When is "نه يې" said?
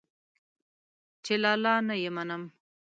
1.87-2.09